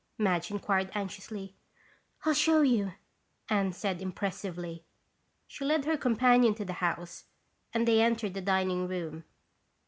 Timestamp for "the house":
6.65-7.25